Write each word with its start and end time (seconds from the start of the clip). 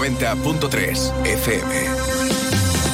90.3 0.00 1.12
FM. 1.24 2.89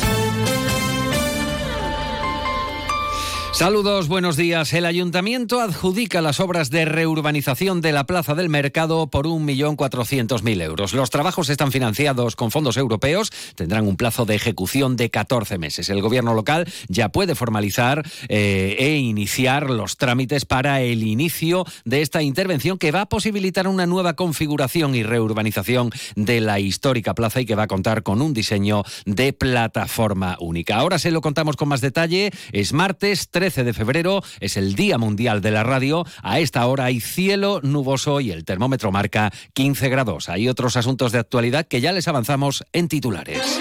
Saludos, 3.57 4.09
buenos 4.09 4.37
días. 4.37 4.75
El 4.75 4.85
ayuntamiento 4.85 5.63
adjudica 5.63 6.21
las 6.21 6.41
obras 6.41 6.69
de 6.69 6.85
reurbanización 6.85 7.81
de 7.81 7.91
la 7.91 8.05
Plaza 8.05 8.35
del 8.35 8.51
Mercado 8.51 9.07
por 9.07 9.27
1.400.000 9.27 10.63
euros. 10.63 10.93
Los 10.93 11.09
trabajos 11.09 11.49
están 11.49 11.73
financiados 11.73 12.37
con 12.37 12.51
fondos 12.51 12.77
europeos, 12.77 13.33
tendrán 13.55 13.89
un 13.89 13.97
plazo 13.97 14.27
de 14.27 14.35
ejecución 14.35 14.97
de 14.97 15.09
14 15.09 15.57
meses. 15.57 15.89
El 15.89 16.03
gobierno 16.03 16.35
local 16.35 16.71
ya 16.89 17.09
puede 17.09 17.35
formalizar 17.35 18.07
eh, 18.29 18.77
e 18.79 18.99
iniciar 18.99 19.71
los 19.71 19.97
trámites 19.97 20.45
para 20.45 20.83
el 20.83 21.03
inicio 21.03 21.65
de 21.87 22.03
esta 22.03 22.21
intervención 22.21 22.77
que 22.77 22.93
va 22.93 23.01
a 23.01 23.09
posibilitar 23.09 23.69
una 23.69 23.87
nueva 23.87 24.17
configuración 24.17 24.95
y 24.95 25.03
reurbanización 25.03 25.93
de 26.15 26.43
la 26.43 26.61
histórica 26.61 27.15
plaza 27.15 27.41
y 27.41 27.47
que 27.47 27.55
va 27.55 27.63
a 27.63 27.69
contar 27.69 28.03
con 28.03 28.21
un 28.21 28.35
diseño 28.35 28.83
de 29.07 29.33
plataforma 29.33 30.37
única. 30.41 30.77
Ahora 30.77 30.99
se 30.99 31.11
lo 31.11 31.23
contamos 31.23 31.57
con 31.57 31.69
más 31.69 31.81
detalle. 31.81 32.33
Es 32.53 32.75
martes 32.75 33.31
3 33.31 33.46
13 33.47 33.63
de 33.63 33.75
febrero 33.75 34.25
es 34.41 34.57
el 34.57 34.75
Día 34.75 34.99
Mundial 34.99 35.41
de 35.41 35.53
la 35.53 35.63
Radio. 35.63 36.05
A 36.25 36.41
esta 36.41 36.67
hora 36.67 36.87
hay 36.87 36.99
cielo 36.99 37.61
nuboso 37.63 38.21
y 38.21 38.33
el 38.33 38.45
termómetro 38.45 38.91
marca 38.91 39.33
15 39.53 39.89
grados. 39.89 40.29
Hay 40.29 40.49
otros 40.49 40.77
asuntos 40.77 41.13
de 41.13 41.21
actualidad 41.21 41.65
que 41.65 41.81
ya 41.81 41.93
les 41.93 42.09
avanzamos 42.09 42.65
en 42.73 42.89
titulares. 42.89 43.61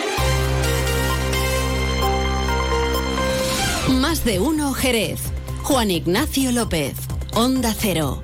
Más 4.01 4.25
de 4.25 4.39
uno 4.39 4.73
Jerez. 4.73 5.19
Juan 5.61 5.91
Ignacio 5.91 6.51
López. 6.51 6.95
Onda 7.35 7.75
Cero. 7.77 8.23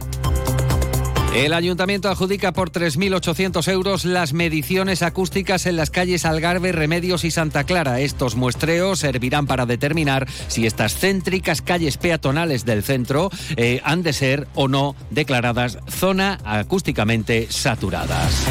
El 1.34 1.54
ayuntamiento 1.54 2.10
adjudica 2.10 2.52
por 2.52 2.72
3.800 2.72 3.72
euros 3.72 4.04
las 4.04 4.34
mediciones 4.34 5.02
acústicas 5.02 5.66
en 5.66 5.78
las 5.78 5.90
calles 5.90 6.26
Algarve, 6.26 6.74
Remedios 6.74 7.24
y 7.24 7.32
Santa 7.32 7.64
Clara. 7.64 8.02
Estos 8.02 8.36
muestreos 8.36 9.00
servirán 9.00 9.48
para 9.48 9.66
determinar 9.66 10.28
si 10.50 10.66
estas 10.66 10.94
céntricas 10.96 11.62
calles 11.62 11.96
peatonales 11.96 12.66
del 12.66 12.84
centro 12.84 13.30
eh, 13.56 13.80
han 13.86 14.04
de 14.04 14.12
ser 14.12 14.48
o 14.56 14.68
no 14.68 14.94
declaradas 15.10 15.78
zona 15.88 16.38
acústicamente 16.44 17.48
saturadas. 17.50 18.44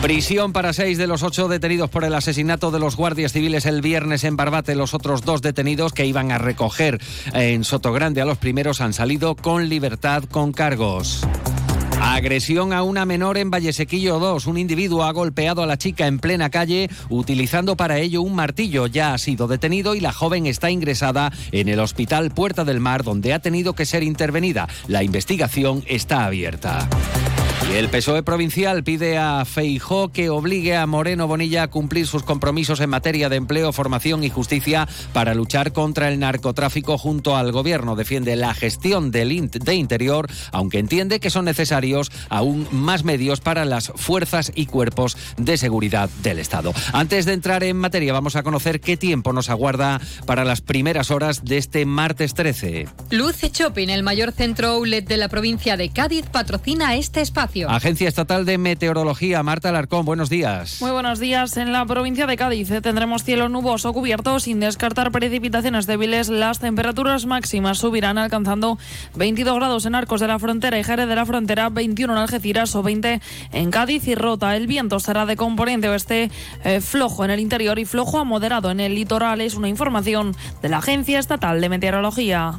Prisión 0.00 0.54
para 0.54 0.72
seis 0.72 0.96
de 0.96 1.06
los 1.06 1.22
ocho 1.22 1.48
detenidos 1.48 1.90
por 1.90 2.04
el 2.04 2.14
asesinato 2.14 2.70
de 2.70 2.78
los 2.78 2.96
guardias 2.96 3.32
civiles 3.32 3.66
el 3.66 3.82
viernes 3.82 4.24
en 4.24 4.36
Barbate. 4.36 4.74
Los 4.74 4.94
otros 4.94 5.22
dos 5.22 5.42
detenidos 5.42 5.92
que 5.92 6.06
iban 6.06 6.32
a 6.32 6.38
recoger 6.38 6.98
en 7.34 7.62
Sotogrande 7.62 8.22
a 8.22 8.24
los 8.24 8.38
primeros 8.38 8.80
han 8.80 8.94
salido 8.94 9.34
con 9.34 9.68
libertad 9.68 10.24
con 10.24 10.52
cargos. 10.52 11.26
Agresión 12.00 12.72
a 12.72 12.82
una 12.82 13.04
menor 13.04 13.38
en 13.38 13.50
Vallesequillo 13.50 14.18
2. 14.18 14.46
Un 14.46 14.58
individuo 14.58 15.04
ha 15.04 15.12
golpeado 15.12 15.62
a 15.62 15.66
la 15.66 15.78
chica 15.78 16.06
en 16.06 16.18
plena 16.18 16.50
calle 16.50 16.90
utilizando 17.08 17.76
para 17.76 17.98
ello 17.98 18.22
un 18.22 18.34
martillo. 18.34 18.86
Ya 18.86 19.14
ha 19.14 19.18
sido 19.18 19.48
detenido 19.48 19.94
y 19.94 20.00
la 20.00 20.12
joven 20.12 20.46
está 20.46 20.70
ingresada 20.70 21.32
en 21.52 21.68
el 21.68 21.80
hospital 21.80 22.30
Puerta 22.30 22.64
del 22.64 22.80
Mar 22.80 23.02
donde 23.02 23.32
ha 23.32 23.38
tenido 23.38 23.74
que 23.74 23.86
ser 23.86 24.02
intervenida. 24.02 24.68
La 24.88 25.02
investigación 25.02 25.82
está 25.86 26.24
abierta. 26.24 26.88
Y 27.70 27.76
el 27.76 27.88
PSOE 27.88 28.22
provincial 28.22 28.84
pide 28.84 29.18
a 29.18 29.44
Feijó 29.44 30.12
que 30.12 30.28
obligue 30.28 30.76
a 30.76 30.86
Moreno 30.86 31.26
Bonilla 31.26 31.64
a 31.64 31.70
cumplir 31.70 32.06
sus 32.06 32.22
compromisos 32.22 32.78
en 32.80 32.90
materia 32.90 33.28
de 33.28 33.36
empleo, 33.36 33.72
formación 33.72 34.22
y 34.22 34.30
justicia 34.30 34.86
para 35.12 35.34
luchar 35.34 35.72
contra 35.72 36.08
el 36.08 36.20
narcotráfico 36.20 36.98
junto 36.98 37.36
al 37.36 37.52
gobierno. 37.52 37.96
Defiende 37.96 38.36
la 38.36 38.54
gestión 38.54 39.10
del 39.10 39.48
de 39.50 39.74
interior, 39.74 40.28
aunque 40.52 40.78
entiende 40.78 41.18
que 41.18 41.30
son 41.30 41.46
necesarios 41.46 42.12
aún 42.28 42.68
más 42.70 43.02
medios 43.02 43.40
para 43.40 43.64
las 43.64 43.92
fuerzas 43.96 44.52
y 44.54 44.66
cuerpos 44.66 45.16
de 45.36 45.56
seguridad 45.56 46.10
del 46.22 46.38
Estado. 46.38 46.72
Antes 46.92 47.24
de 47.24 47.32
entrar 47.32 47.64
en 47.64 47.76
materia, 47.76 48.12
vamos 48.12 48.36
a 48.36 48.42
conocer 48.42 48.80
qué 48.80 48.96
tiempo 48.96 49.32
nos 49.32 49.48
aguarda 49.48 50.00
para 50.26 50.44
las 50.44 50.60
primeras 50.60 51.10
horas 51.10 51.44
de 51.44 51.56
este 51.58 51.86
martes 51.86 52.34
13. 52.34 52.86
Luce 53.10 53.50
Shopping, 53.52 53.88
el 53.88 54.02
mayor 54.02 54.32
centro 54.32 54.68
outlet 54.68 55.08
de 55.08 55.16
la 55.16 55.28
provincia 55.28 55.76
de 55.76 55.88
Cádiz, 55.88 56.26
patrocina 56.26 56.94
este 56.96 57.22
espacio. 57.22 57.53
Agencia 57.62 58.08
Estatal 58.08 58.44
de 58.44 58.58
Meteorología, 58.58 59.42
Marta 59.44 59.68
Alarcón, 59.68 60.04
buenos 60.04 60.28
días. 60.28 60.78
Muy 60.80 60.90
buenos 60.90 61.20
días. 61.20 61.56
En 61.56 61.72
la 61.72 61.86
provincia 61.86 62.26
de 62.26 62.36
Cádiz 62.36 62.70
eh, 62.72 62.80
tendremos 62.80 63.22
cielo 63.22 63.48
nuboso 63.48 63.92
cubierto 63.92 64.40
sin 64.40 64.58
descartar 64.58 65.12
precipitaciones 65.12 65.86
débiles. 65.86 66.28
Las 66.28 66.58
temperaturas 66.58 67.26
máximas 67.26 67.78
subirán 67.78 68.18
alcanzando 68.18 68.78
22 69.14 69.54
grados 69.56 69.86
en 69.86 69.94
Arcos 69.94 70.20
de 70.20 70.26
la 70.26 70.38
Frontera 70.38 70.78
y 70.78 70.84
Jerez 70.84 71.06
de 71.06 71.14
la 71.14 71.26
Frontera, 71.26 71.68
21 71.68 72.12
en 72.12 72.18
Algeciras 72.18 72.74
o 72.74 72.82
20 72.82 73.20
en 73.52 73.70
Cádiz 73.70 74.08
y 74.08 74.16
Rota. 74.16 74.56
El 74.56 74.66
viento 74.66 74.98
será 74.98 75.24
de 75.24 75.36
componente 75.36 75.88
oeste 75.88 76.30
eh, 76.64 76.80
flojo 76.80 77.24
en 77.24 77.30
el 77.30 77.38
interior 77.38 77.78
y 77.78 77.84
flojo 77.84 78.18
a 78.18 78.24
moderado 78.24 78.70
en 78.72 78.80
el 78.80 78.96
litoral. 78.96 79.40
Es 79.40 79.54
una 79.54 79.68
información 79.68 80.34
de 80.60 80.68
la 80.68 80.78
Agencia 80.78 81.20
Estatal 81.20 81.60
de 81.60 81.68
Meteorología. 81.68 82.58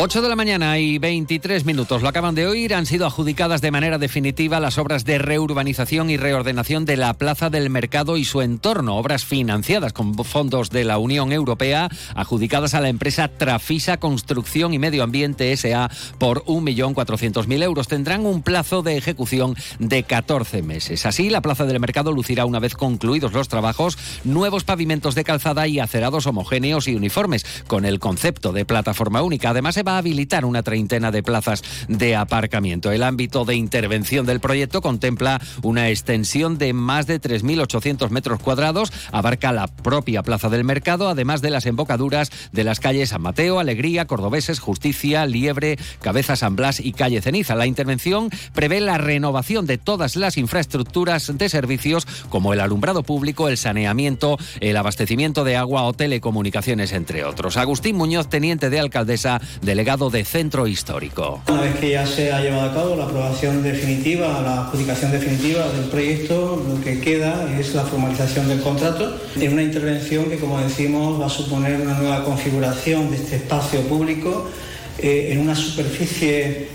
8 0.00 0.22
de 0.22 0.28
la 0.28 0.36
mañana 0.36 0.78
y 0.78 0.98
23 0.98 1.64
minutos. 1.64 2.02
Lo 2.02 2.08
acaban 2.08 2.36
de 2.36 2.46
oír. 2.46 2.72
Han 2.72 2.86
sido 2.86 3.04
adjudicadas 3.04 3.60
de 3.60 3.72
manera 3.72 3.98
definitiva 3.98 4.60
las 4.60 4.78
obras 4.78 5.04
de 5.04 5.18
reurbanización 5.18 6.08
y 6.08 6.16
reordenación 6.16 6.84
de 6.84 6.96
la 6.96 7.14
Plaza 7.14 7.50
del 7.50 7.68
Mercado 7.68 8.16
y 8.16 8.24
su 8.24 8.40
entorno. 8.40 8.96
Obras 8.96 9.24
financiadas 9.24 9.92
con 9.92 10.14
fondos 10.24 10.70
de 10.70 10.84
la 10.84 10.98
Unión 10.98 11.32
Europea, 11.32 11.88
adjudicadas 12.14 12.74
a 12.74 12.80
la 12.80 12.90
empresa 12.90 13.26
Trafisa 13.26 13.96
Construcción 13.96 14.72
y 14.72 14.78
Medio 14.78 15.02
Ambiente 15.02 15.56
SA 15.56 15.90
por 16.18 16.44
1.400.000 16.44 17.60
euros. 17.64 17.88
Tendrán 17.88 18.24
un 18.24 18.42
plazo 18.42 18.82
de 18.82 18.98
ejecución 18.98 19.56
de 19.80 20.04
14 20.04 20.62
meses. 20.62 21.06
Así, 21.06 21.28
la 21.28 21.40
Plaza 21.40 21.64
del 21.64 21.80
Mercado 21.80 22.12
lucirá, 22.12 22.44
una 22.44 22.60
vez 22.60 22.76
concluidos 22.76 23.32
los 23.32 23.48
trabajos, 23.48 23.98
nuevos 24.22 24.62
pavimentos 24.62 25.16
de 25.16 25.24
calzada 25.24 25.66
y 25.66 25.80
acerados 25.80 26.28
homogéneos 26.28 26.86
y 26.86 26.94
uniformes, 26.94 27.44
con 27.66 27.84
el 27.84 27.98
concepto 27.98 28.52
de 28.52 28.64
plataforma 28.64 29.22
única. 29.22 29.50
Además, 29.50 29.76
va 29.88 29.94
a 29.94 29.98
habilitar 29.98 30.44
una 30.44 30.62
treintena 30.62 31.10
de 31.10 31.22
plazas 31.22 31.62
de 31.88 32.14
aparcamiento. 32.14 32.92
El 32.92 33.02
ámbito 33.02 33.46
de 33.46 33.54
intervención 33.54 34.26
del 34.26 34.38
proyecto 34.38 34.82
contempla 34.82 35.40
una 35.62 35.88
extensión 35.88 36.58
de 36.58 36.74
más 36.74 37.06
de 37.06 37.18
3.800 37.18 38.10
metros 38.10 38.38
cuadrados, 38.40 38.92
abarca 39.12 39.50
la 39.50 39.66
propia 39.66 40.22
Plaza 40.22 40.50
del 40.50 40.62
Mercado, 40.62 41.08
además 41.08 41.40
de 41.40 41.48
las 41.48 41.64
embocaduras 41.64 42.30
de 42.52 42.64
las 42.64 42.80
calles 42.80 43.08
San 43.08 43.22
Mateo, 43.22 43.60
Alegría, 43.60 44.06
Cordobeses, 44.06 44.60
Justicia, 44.60 45.24
Liebre, 45.24 45.78
Cabeza 46.02 46.36
San 46.36 46.54
Blas 46.54 46.80
y 46.80 46.92
Calle 46.92 47.22
Ceniza. 47.22 47.54
La 47.54 47.66
intervención 47.66 48.28
prevé 48.52 48.80
la 48.80 48.98
renovación 48.98 49.64
de 49.64 49.78
todas 49.78 50.16
las 50.16 50.36
infraestructuras 50.36 51.38
de 51.38 51.48
servicios 51.48 52.06
como 52.28 52.52
el 52.52 52.60
alumbrado 52.60 53.02
público, 53.04 53.48
el 53.48 53.56
saneamiento, 53.56 54.36
el 54.60 54.76
abastecimiento 54.76 55.44
de 55.44 55.56
agua 55.56 55.84
o 55.84 55.94
telecomunicaciones, 55.94 56.92
entre 56.92 57.24
otros. 57.24 57.56
Agustín 57.56 57.96
Muñoz, 57.96 58.28
teniente 58.28 58.68
de 58.68 58.80
alcaldesa 58.80 59.40
del 59.62 59.77
delegado 59.78 60.10
de 60.10 60.24
Centro 60.24 60.66
Histórico. 60.66 61.40
Una 61.46 61.60
vez 61.60 61.76
que 61.76 61.90
ya 61.90 62.04
se 62.04 62.32
ha 62.32 62.40
llevado 62.40 62.68
a 62.68 62.74
cabo 62.74 62.96
la 62.96 63.04
aprobación 63.04 63.62
definitiva, 63.62 64.42
la 64.42 64.62
adjudicación 64.62 65.12
definitiva 65.12 65.68
del 65.68 65.84
proyecto, 65.84 66.60
lo 66.68 66.80
que 66.82 66.98
queda 67.00 67.48
es 67.56 67.76
la 67.76 67.84
formalización 67.84 68.48
del 68.48 68.60
contrato 68.60 69.16
en 69.36 69.52
una 69.52 69.62
intervención 69.62 70.24
que, 70.24 70.38
como 70.38 70.58
decimos, 70.58 71.20
va 71.20 71.26
a 71.26 71.30
suponer 71.30 71.80
una 71.80 71.96
nueva 71.96 72.24
configuración 72.24 73.08
de 73.08 73.18
este 73.18 73.36
espacio 73.36 73.82
público 73.82 74.50
eh, 74.98 75.28
en 75.30 75.38
una 75.38 75.54
superficie 75.54 76.70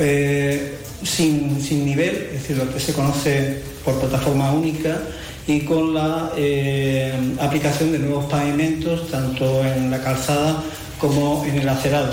eh, 0.00 0.78
sin, 1.04 1.62
sin, 1.62 1.84
nivel, 1.84 2.30
es 2.34 2.42
decir, 2.42 2.56
lo 2.56 2.74
que 2.74 2.80
se 2.80 2.92
conoce 2.92 3.62
por 3.84 4.00
plataforma 4.00 4.50
única 4.50 5.00
y 5.46 5.60
con 5.60 5.94
la 5.94 6.32
eh, 6.36 7.14
aplicación 7.40 7.92
de 7.92 8.00
nuevos 8.00 8.24
pavimentos 8.24 9.08
tanto 9.12 9.64
en 9.64 9.92
la 9.92 10.02
calzada 10.02 10.60
como 10.98 11.44
en 11.44 11.60
el 11.60 11.68
acerado. 11.68 12.10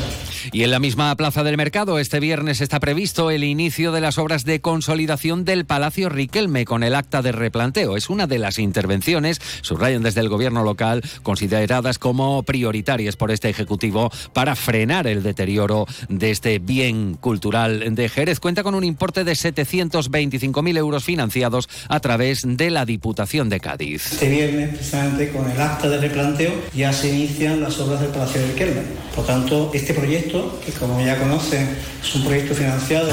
Y 0.52 0.64
en 0.64 0.72
la 0.72 0.80
misma 0.80 1.16
Plaza 1.16 1.44
del 1.44 1.58
Mercado, 1.58 2.00
este 2.00 2.20
viernes 2.20 2.62
está 2.62 2.80
previsto 2.80 3.32
el 3.32 3.44
inicio 3.44 3.92
de 3.92 4.02
las 4.02 4.18
obras 4.18 4.46
de 4.46 4.62
consolidación 4.62 5.46
del 5.46 5.66
Palacio 5.66 6.10
Riquelme 6.10 6.66
con 6.66 6.84
el 6.84 6.96
acta 6.96 7.22
de 7.22 7.32
replanteo. 7.32 7.98
Es 7.98 8.10
una 8.10 8.28
de 8.28 8.40
las 8.40 8.60
intervenciones, 8.60 9.42
subrayan 9.62 10.04
desde 10.04 10.22
el 10.22 10.30
gobierno 10.30 10.64
local, 10.64 11.04
consideradas 11.24 12.00
como 12.00 12.44
prioritarias 12.44 13.16
por 13.16 13.32
este 13.32 13.50
Ejecutivo 13.50 14.12
para 14.34 14.56
frenar 14.56 15.08
el 15.08 15.24
deterioro 15.24 15.86
de 16.10 16.32
este 16.32 16.60
bien 16.60 17.16
cultural 17.16 17.96
de 17.96 18.10
Jerez. 18.10 18.40
Cuenta 18.40 18.64
con 18.64 18.76
un 18.76 18.84
importe 18.84 19.24
de 19.24 19.34
725.000 19.34 20.78
euros 20.78 21.04
financiados 21.04 21.70
a 21.88 22.00
través 22.00 22.44
de 22.46 22.70
la 22.72 22.86
Diputación 22.86 23.50
de 23.50 23.60
Cádiz. 23.60 24.14
Este 24.14 24.30
viernes, 24.30 24.70
precisamente 24.70 25.30
con 25.30 25.50
el 25.50 25.60
acta 25.60 25.90
de 25.90 25.98
replanteo, 25.98 26.54
ya 26.74 26.92
se 26.94 27.10
inician 27.10 27.62
las 27.62 27.80
obras 27.80 28.02
del 28.02 28.10
Palacio 28.10 28.42
Riquelme. 28.48 28.82
Por 29.16 29.26
tanto, 29.26 29.72
este 29.74 29.94
proyecto 29.94 30.35
que 30.66 30.72
como 30.74 31.00
ya 31.00 31.18
conocen 31.18 31.68
es 32.02 32.16
un 32.16 32.24
proyecto 32.24 32.56
financiado 32.56 33.10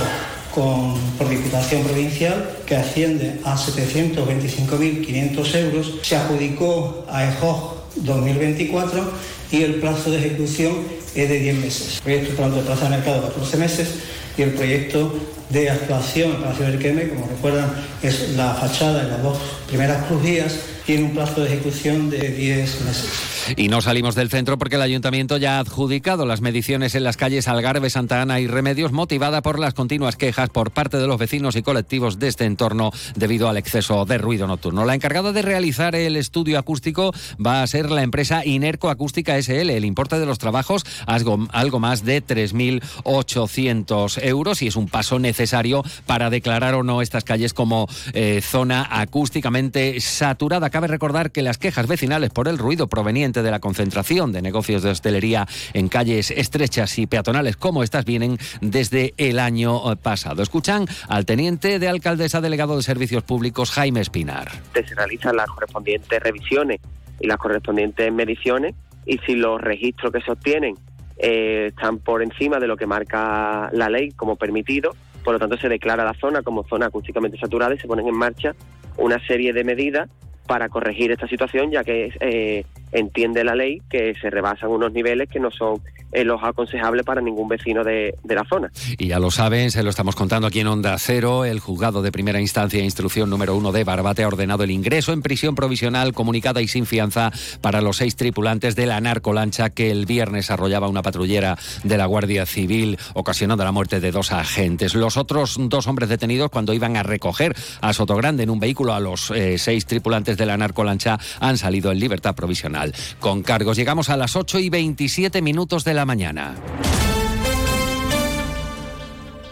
con, 0.54 0.94
por 1.18 1.28
Diputación 1.28 1.82
Provincial, 1.82 2.58
que 2.66 2.76
asciende 2.76 3.40
a 3.44 3.56
725.500 3.56 5.54
euros. 5.56 5.94
Se 6.02 6.16
adjudicó 6.16 7.06
a 7.08 7.24
EJOG 7.24 7.82
2024 7.96 9.12
y 9.50 9.62
el 9.62 9.76
plazo 9.76 10.10
de 10.10 10.18
ejecución 10.18 10.72
es 11.14 11.28
de 11.28 11.38
10 11.38 11.56
meses. 11.56 11.96
El 11.96 12.02
proyecto 12.02 12.36
pronto 12.36 12.56
de 12.56 12.62
plaza 12.62 12.84
de 12.84 12.90
mercado 12.96 13.22
14 13.22 13.56
meses 13.56 13.88
y 14.36 14.42
el 14.42 14.50
proyecto 14.50 15.12
de 15.50 15.70
actuación 15.70 16.32
en 16.32 16.42
Palacio 16.42 16.66
del 16.66 16.78
Queme, 16.78 17.08
como 17.08 17.26
recuerdan, 17.26 17.72
es 18.02 18.30
la 18.30 18.54
fachada 18.54 19.02
en 19.02 19.10
las 19.10 19.22
dos 19.22 19.38
primeras 19.68 20.04
crujías 20.06 20.54
tiene 20.86 21.04
un 21.04 21.12
plazo 21.12 21.40
de 21.40 21.48
ejecución 21.48 22.10
de 22.10 22.30
10 22.30 22.80
meses. 22.82 23.32
Y 23.56 23.68
no 23.68 23.82
salimos 23.82 24.14
del 24.14 24.30
centro 24.30 24.58
porque 24.58 24.76
el 24.76 24.82
ayuntamiento 24.82 25.36
ya 25.36 25.56
ha 25.56 25.60
adjudicado 25.60 26.26
las 26.26 26.40
mediciones 26.40 26.94
en 26.94 27.04
las 27.04 27.16
calles 27.16 27.48
Algarve, 27.48 27.90
Santa 27.90 28.22
Ana 28.22 28.40
y 28.40 28.46
Remedios, 28.46 28.92
motivada 28.92 29.42
por 29.42 29.58
las 29.58 29.74
continuas 29.74 30.16
quejas 30.16 30.50
por 30.50 30.70
parte 30.70 30.98
de 30.98 31.06
los 31.06 31.18
vecinos 31.18 31.56
y 31.56 31.62
colectivos 31.62 32.18
de 32.18 32.28
este 32.28 32.44
entorno 32.44 32.92
debido 33.16 33.48
al 33.48 33.56
exceso 33.56 34.04
de 34.04 34.18
ruido 34.18 34.46
nocturno. 34.46 34.84
La 34.84 34.94
encargada 34.94 35.32
de 35.32 35.42
realizar 35.42 35.96
el 35.96 36.16
estudio 36.16 36.58
acústico 36.58 37.12
va 37.44 37.62
a 37.62 37.66
ser 37.66 37.90
la 37.90 38.02
empresa 38.02 38.46
Inerco 38.46 38.90
Acústica 38.90 39.40
SL. 39.40 39.70
El 39.70 39.84
importe 39.84 40.18
de 40.18 40.26
los 40.26 40.38
trabajos 40.38 40.84
algo, 41.06 41.46
algo 41.52 41.80
más 41.80 42.04
de 42.04 42.24
3.800 42.24 44.24
euros 44.24 44.62
y 44.62 44.68
es 44.68 44.76
un 44.76 44.88
paso 44.88 45.18
necesario 45.18 45.82
para 46.06 46.30
declarar 46.30 46.74
o 46.74 46.82
no 46.82 47.02
estas 47.02 47.24
calles 47.24 47.54
como 47.54 47.88
eh, 48.12 48.40
zona 48.42 48.86
acústicamente 48.90 50.00
saturada. 50.00 50.70
Cabe 50.72 50.86
recordar 50.86 51.32
que 51.32 51.42
las 51.42 51.58
quejas 51.58 51.86
vecinales 51.86 52.30
por 52.30 52.48
el 52.48 52.56
ruido 52.56 52.86
proveniente 52.86 53.42
de 53.42 53.50
la 53.50 53.60
concentración 53.60 54.32
de 54.32 54.40
negocios 54.40 54.82
de 54.82 54.88
hostelería 54.88 55.46
en 55.74 55.90
calles 55.90 56.30
estrechas 56.30 56.98
y 56.98 57.06
peatonales 57.06 57.58
como 57.58 57.82
estas 57.82 58.06
vienen 58.06 58.38
desde 58.62 59.12
el 59.18 59.38
año 59.38 59.92
eh, 59.92 59.96
pasado. 59.96 60.42
Escuchan 60.42 60.86
al 61.10 61.26
teniente 61.26 61.78
de 61.78 61.88
alcaldesa 61.88 62.40
delegado 62.40 62.74
de 62.74 62.82
Servicios 62.82 63.22
Públicos, 63.22 63.70
Jaime 63.70 64.00
Espinar. 64.00 64.50
Se 64.72 64.94
realizan 64.94 65.36
las 65.36 65.46
correspondientes 65.48 66.22
revisiones 66.22 66.80
y 67.20 67.26
las 67.26 67.36
correspondientes 67.36 68.10
mediciones 68.10 68.74
y 69.04 69.18
si 69.26 69.34
los 69.34 69.60
registros 69.60 70.10
que 70.10 70.22
se 70.22 70.32
obtienen 70.32 70.76
eh, 71.18 71.66
están 71.68 71.98
por 71.98 72.22
encima 72.22 72.58
de 72.58 72.66
lo 72.66 72.78
que 72.78 72.86
marca 72.86 73.68
la 73.74 73.90
ley 73.90 74.12
como 74.12 74.36
permitido, 74.36 74.96
por 75.22 75.34
lo 75.34 75.38
tanto 75.38 75.58
se 75.58 75.68
declara 75.68 76.02
la 76.02 76.14
zona 76.14 76.40
como 76.40 76.64
zona 76.64 76.86
acústicamente 76.86 77.36
saturada 77.36 77.74
y 77.74 77.78
se 77.78 77.86
ponen 77.86 78.08
en 78.08 78.16
marcha 78.16 78.54
una 78.96 79.18
serie 79.26 79.52
de 79.52 79.64
medidas 79.64 80.08
para 80.46 80.68
corregir 80.68 81.10
esta 81.12 81.28
situación, 81.28 81.70
ya 81.70 81.84
que 81.84 82.12
eh, 82.20 82.64
entiende 82.92 83.42
la 83.42 83.54
ley 83.54 83.82
que 83.88 84.14
se 84.20 84.30
rebasan 84.30 84.70
unos 84.70 84.92
niveles 84.92 85.28
que 85.28 85.40
no 85.40 85.50
son 85.50 85.80
eh, 86.12 86.24
los 86.24 86.42
aconsejables 86.42 87.04
para 87.04 87.22
ningún 87.22 87.48
vecino 87.48 87.82
de, 87.82 88.14
la 88.24 88.44
zona. 88.44 88.70
Y 88.98 89.08
ya 89.08 89.18
lo 89.18 89.30
saben, 89.30 89.70
se 89.70 89.82
lo 89.82 89.90
estamos 89.90 90.14
contando 90.14 90.46
aquí 90.46 90.60
en 90.60 90.66
Onda 90.66 90.96
Cero, 90.98 91.44
el 91.44 91.60
juzgado 91.60 92.02
de 92.02 92.12
primera 92.12 92.40
instancia 92.40 92.80
e 92.80 92.84
instrucción 92.84 93.30
número 93.30 93.56
uno 93.56 93.72
de 93.72 93.84
Barbate 93.84 94.22
ha 94.22 94.28
ordenado 94.28 94.64
el 94.64 94.70
ingreso 94.70 95.12
en 95.12 95.22
prisión 95.22 95.54
provisional 95.54 96.12
comunicada 96.12 96.60
y 96.60 96.68
sin 96.68 96.86
fianza 96.86 97.30
para 97.60 97.80
los 97.80 97.98
seis 97.98 98.16
tripulantes 98.16 98.76
de 98.76 98.86
la 98.86 99.00
narcolancha 99.00 99.70
que 99.70 99.90
el 99.90 100.06
viernes 100.06 100.50
arrollaba 100.50 100.88
una 100.88 101.02
patrullera 101.02 101.56
de 101.82 101.96
la 101.96 102.06
Guardia 102.06 102.46
Civil, 102.46 102.98
ocasionando 103.14 103.64
la 103.64 103.72
muerte 103.72 104.00
de 104.00 104.10
dos 104.10 104.32
agentes. 104.32 104.94
Los 104.94 105.16
otros 105.16 105.56
dos 105.58 105.86
hombres 105.86 106.08
detenidos, 106.08 106.50
cuando 106.50 106.74
iban 106.74 106.96
a 106.96 107.02
recoger 107.02 107.54
a 107.80 107.92
Sotogrande 107.92 108.42
en 108.42 108.50
un 108.50 108.60
vehículo 108.60 108.92
a 108.92 109.00
los 109.00 109.30
eh, 109.30 109.56
seis 109.58 109.86
tripulantes 109.86 110.36
de 110.36 110.46
la 110.46 110.56
narcolancha, 110.56 111.18
han 111.40 111.58
salido 111.58 111.90
en 111.92 111.98
libertad 111.98 112.34
provisional 112.34 112.81
con 113.20 113.42
cargos. 113.42 113.76
Llegamos 113.76 114.10
a 114.10 114.16
las 114.16 114.36
8 114.36 114.58
y 114.58 114.70
27 114.70 115.42
minutos 115.42 115.84
de 115.84 115.94
la 115.94 116.04
mañana. 116.04 116.54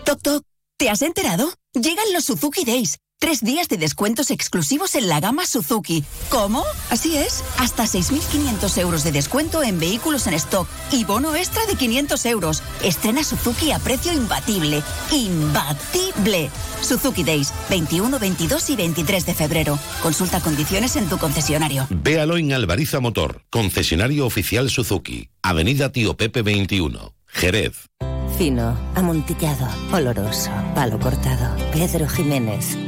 Toc, 0.04 0.22
toc. 0.22 0.44
¿Te 0.76 0.88
has 0.88 1.02
enterado? 1.02 1.52
Llegan 1.74 2.12
los 2.14 2.24
Suzuki 2.24 2.64
Days. 2.64 2.98
Tres 3.20 3.42
días 3.42 3.68
de 3.68 3.76
descuentos 3.76 4.30
exclusivos 4.30 4.94
en 4.94 5.06
la 5.06 5.20
gama 5.20 5.44
Suzuki. 5.44 6.04
¿Cómo? 6.30 6.64
Así 6.88 7.18
es. 7.18 7.44
Hasta 7.58 7.82
6.500 7.84 8.78
euros 8.78 9.04
de 9.04 9.12
descuento 9.12 9.62
en 9.62 9.78
vehículos 9.78 10.26
en 10.26 10.32
stock 10.32 10.66
y 10.90 11.04
bono 11.04 11.36
extra 11.36 11.66
de 11.66 11.74
500 11.74 12.24
euros. 12.24 12.62
Estrena 12.82 13.22
Suzuki 13.22 13.72
a 13.72 13.78
precio 13.78 14.10
imbatible. 14.10 14.82
¡Imbatible! 15.12 16.48
Suzuki 16.80 17.22
Days, 17.22 17.52
21, 17.68 18.18
22 18.18 18.70
y 18.70 18.76
23 18.76 19.26
de 19.26 19.34
febrero. 19.34 19.78
Consulta 20.02 20.40
condiciones 20.40 20.96
en 20.96 21.06
tu 21.10 21.18
concesionario. 21.18 21.86
Véalo 21.90 22.38
en 22.38 22.54
Alvariza 22.54 23.00
Motor, 23.00 23.42
concesionario 23.50 24.24
oficial 24.24 24.70
Suzuki. 24.70 25.28
Avenida 25.42 25.92
Tío 25.92 26.16
Pepe 26.16 26.40
21, 26.40 27.12
Jerez. 27.26 27.90
Fino, 28.38 28.74
amontillado, 28.94 29.68
oloroso, 29.92 30.50
palo 30.74 30.98
cortado. 30.98 31.54
Pedro 31.72 32.08
Jiménez. 32.08 32.78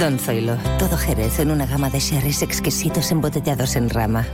Don 0.00 0.18
Zoilo, 0.18 0.56
todo 0.80 0.96
Jerez 0.96 1.38
en 1.38 1.52
una 1.52 1.66
gama 1.66 1.88
de 1.88 2.00
sherries 2.00 2.42
exquisitos 2.42 3.12
embotellados 3.12 3.76
en 3.76 3.88
rama. 3.88 4.26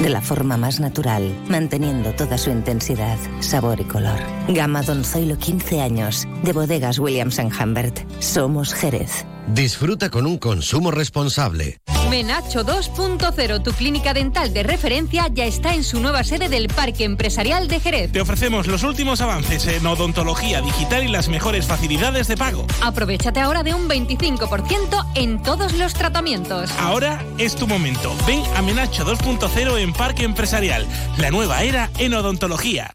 De 0.00 0.08
la 0.08 0.22
forma 0.22 0.56
más 0.56 0.80
natural, 0.80 1.36
manteniendo 1.48 2.14
toda 2.14 2.38
su 2.38 2.48
intensidad, 2.48 3.18
sabor 3.40 3.78
y 3.80 3.84
color. 3.84 4.18
Gama 4.48 4.82
Don 4.82 5.04
Zoilo 5.04 5.36
15 5.36 5.82
años, 5.82 6.26
de 6.42 6.54
bodegas 6.54 6.98
Williams⁇ 6.98 7.38
Humbert. 7.62 8.00
Somos 8.20 8.72
Jerez. 8.72 9.26
Disfruta 9.48 10.08
con 10.08 10.24
un 10.24 10.38
consumo 10.38 10.90
responsable. 10.90 11.78
Menacho 12.12 12.62
2.0, 12.62 13.62
tu 13.62 13.72
clínica 13.72 14.12
dental 14.12 14.52
de 14.52 14.62
referencia, 14.62 15.28
ya 15.32 15.46
está 15.46 15.72
en 15.72 15.82
su 15.82 15.98
nueva 15.98 16.24
sede 16.24 16.50
del 16.50 16.68
Parque 16.68 17.04
Empresarial 17.04 17.68
de 17.68 17.80
Jerez. 17.80 18.12
Te 18.12 18.20
ofrecemos 18.20 18.66
los 18.66 18.82
últimos 18.82 19.22
avances 19.22 19.66
en 19.66 19.86
odontología 19.86 20.60
digital 20.60 21.04
y 21.04 21.08
las 21.08 21.30
mejores 21.30 21.66
facilidades 21.66 22.28
de 22.28 22.36
pago. 22.36 22.66
Aprovechate 22.82 23.40
ahora 23.40 23.62
de 23.62 23.72
un 23.72 23.88
25% 23.88 25.06
en 25.14 25.42
todos 25.42 25.72
los 25.72 25.94
tratamientos. 25.94 26.70
Ahora 26.72 27.24
es 27.38 27.54
tu 27.54 27.66
momento. 27.66 28.14
Ven 28.26 28.42
a 28.56 28.60
Menacho 28.60 29.06
2.0 29.06 29.78
en 29.78 29.94
Parque 29.94 30.24
Empresarial, 30.24 30.86
la 31.16 31.30
nueva 31.30 31.62
era 31.62 31.88
en 31.96 32.12
odontología. 32.12 32.92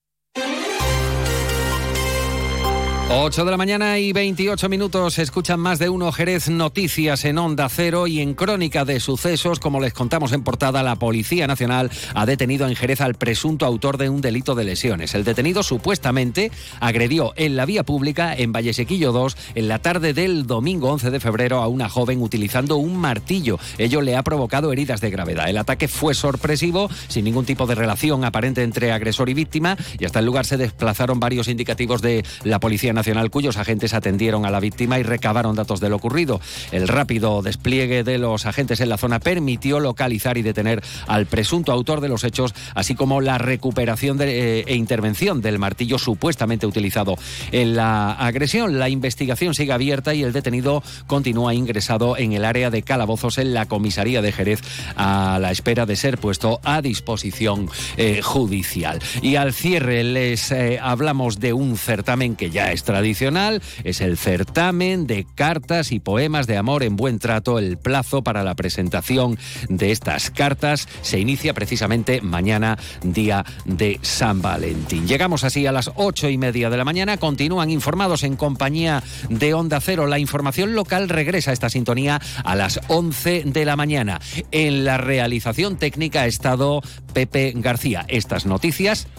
8 3.09 3.45
de 3.45 3.51
la 3.51 3.55
mañana 3.55 3.99
y 3.99 4.11
28 4.11 4.67
minutos. 4.67 5.17
Escuchan 5.17 5.61
más 5.61 5.79
de 5.79 5.87
uno 5.87 6.11
Jerez 6.11 6.49
Noticias 6.49 7.23
en 7.23 7.37
Onda 7.37 7.69
Cero 7.69 8.05
y 8.05 8.19
en 8.19 8.33
Crónica 8.33 8.83
de 8.83 8.99
Sucesos. 8.99 9.61
Como 9.61 9.79
les 9.79 9.93
contamos 9.93 10.33
en 10.33 10.43
portada, 10.43 10.83
la 10.83 10.97
Policía 10.97 11.47
Nacional 11.47 11.89
ha 12.13 12.25
detenido 12.25 12.67
en 12.67 12.75
Jerez 12.75 12.99
al 12.99 13.15
presunto 13.15 13.65
autor 13.65 13.97
de 13.97 14.09
un 14.09 14.19
delito 14.19 14.55
de 14.55 14.65
lesiones. 14.65 15.15
El 15.15 15.23
detenido 15.23 15.63
supuestamente 15.63 16.51
agredió 16.81 17.31
en 17.37 17.55
la 17.55 17.65
vía 17.65 17.83
pública 17.83 18.35
en 18.35 18.51
Vallesequillo 18.51 19.13
2 19.13 19.37
en 19.55 19.69
la 19.69 19.79
tarde 19.79 20.13
del 20.13 20.45
domingo 20.45 20.91
11 20.91 21.09
de 21.09 21.21
febrero 21.21 21.61
a 21.61 21.69
una 21.69 21.87
joven 21.87 22.21
utilizando 22.21 22.75
un 22.75 22.97
martillo. 22.97 23.57
Ello 23.77 24.01
le 24.01 24.17
ha 24.17 24.23
provocado 24.23 24.73
heridas 24.73 24.99
de 24.99 25.11
gravedad. 25.11 25.49
El 25.49 25.57
ataque 25.57 25.87
fue 25.87 26.13
sorpresivo, 26.13 26.89
sin 27.07 27.23
ningún 27.23 27.45
tipo 27.45 27.67
de 27.67 27.75
relación 27.75 28.25
aparente 28.25 28.63
entre 28.63 28.91
agresor 28.91 29.29
y 29.29 29.33
víctima, 29.33 29.77
y 29.97 30.03
hasta 30.03 30.19
el 30.19 30.25
lugar 30.25 30.45
se 30.45 30.57
desplazaron 30.57 31.21
varios 31.21 31.47
indicativos 31.47 32.01
de 32.01 32.25
la 32.43 32.59
Policía 32.59 32.91
Nacional 32.91 32.96
cuyos 33.31 33.57
agentes 33.57 33.93
atendieron 33.93 34.45
a 34.45 34.51
la 34.51 34.59
víctima 34.59 34.99
y 34.99 35.03
recabaron 35.03 35.55
datos 35.55 35.79
de 35.79 35.89
lo 35.89 35.97
ocurrido. 35.97 36.39
El 36.71 36.87
rápido 36.87 37.41
despliegue 37.41 38.03
de 38.03 38.17
los 38.17 38.45
agentes 38.45 38.79
en 38.79 38.89
la 38.89 38.97
zona 38.97 39.19
permitió 39.19 39.79
localizar 39.79 40.37
y 40.37 40.41
detener 40.41 40.83
al 41.07 41.25
presunto 41.25 41.71
autor 41.71 42.01
de 42.01 42.09
los 42.09 42.23
hechos, 42.23 42.53
así 42.75 42.95
como 42.95 43.21
la 43.21 43.37
recuperación 43.37 44.17
de, 44.17 44.59
eh, 44.59 44.65
e 44.67 44.75
intervención 44.75 45.41
del 45.41 45.59
martillo 45.59 45.97
supuestamente 45.97 46.65
utilizado 46.65 47.15
en 47.51 47.75
la 47.75 48.13
agresión. 48.13 48.79
La 48.79 48.89
investigación 48.89 49.53
sigue 49.53 49.73
abierta 49.73 50.13
y 50.13 50.23
el 50.23 50.33
detenido 50.33 50.83
continúa 51.05 51.53
ingresado 51.53 52.17
en 52.17 52.33
el 52.33 52.45
área 52.45 52.69
de 52.69 52.83
calabozos 52.83 53.37
en 53.37 53.53
la 53.53 53.65
comisaría 53.65 54.21
de 54.21 54.31
Jerez 54.31 54.61
a 54.95 55.39
la 55.39 55.51
espera 55.51 55.85
de 55.85 55.95
ser 55.95 56.17
puesto 56.17 56.59
a 56.63 56.81
disposición 56.81 57.69
eh, 57.97 58.21
judicial. 58.21 58.99
Y 59.21 59.35
al 59.35 59.53
cierre 59.53 60.03
les 60.03 60.51
eh, 60.51 60.79
hablamos 60.81 61.39
de 61.39 61.53
un 61.53 61.77
certamen 61.77 62.35
que 62.35 62.49
ya 62.49 62.71
es 62.71 62.83
tradicional, 62.87 63.61
es 63.83 63.99
el 63.99 64.17
certamen 64.17 65.07
de 65.07 65.27
cartas 65.35 65.91
y 65.91 65.99
poemas 65.99 66.47
de 66.47 66.55
amor 66.55 66.83
en 66.83 66.95
buen 66.95 67.19
trato. 67.19 67.59
El 67.59 67.77
plazo 67.77 68.23
para 68.23 68.45
la 68.45 68.55
presentación 68.55 69.37
de 69.67 69.91
estas 69.91 70.31
cartas 70.31 70.87
se 71.01 71.19
inicia 71.19 71.53
precisamente 71.53 72.21
mañana, 72.21 72.77
día 73.03 73.43
de 73.65 73.99
San 74.03 74.41
Valentín. 74.41 75.05
Llegamos 75.05 75.43
así 75.43 75.65
a 75.65 75.73
las 75.73 75.91
ocho 75.95 76.29
y 76.29 76.37
media 76.37 76.69
de 76.69 76.77
la 76.77 76.85
mañana. 76.85 77.17
Continúan 77.17 77.71
informados 77.71 78.23
en 78.23 78.37
compañía 78.37 79.03
de 79.29 79.53
Onda 79.53 79.81
Cero. 79.81 80.07
La 80.07 80.17
información 80.17 80.73
local 80.73 81.09
regresa 81.09 81.51
a 81.51 81.53
esta 81.53 81.69
sintonía 81.69 82.21
a 82.45 82.55
las 82.55 82.79
once 82.87 83.43
de 83.45 83.65
la 83.65 83.75
mañana. 83.75 84.21
En 84.51 84.85
la 84.85 84.97
realización 84.97 85.75
técnica 85.75 86.21
ha 86.21 86.27
estado 86.27 86.81
Pepe 87.13 87.51
García. 87.53 88.05
Estas 88.07 88.45
noticias 88.45 89.09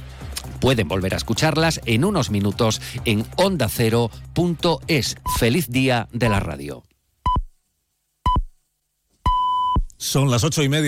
Pueden 0.61 0.89
volver 0.89 1.15
a 1.15 1.17
escucharlas 1.17 1.81
en 1.87 2.05
unos 2.05 2.31
minutos 2.31 2.81
en 3.05 3.25
ondacero.es. 3.37 5.17
Feliz 5.39 5.69
día 5.69 6.09
de 6.13 6.29
la 6.29 6.41
radio. 6.41 6.83
Son 9.97 10.31
las 10.31 10.45
ocho 10.45 10.63
y 10.63 10.69
media. 10.69 10.77